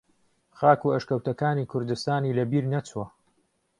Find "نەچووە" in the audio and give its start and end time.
2.73-3.05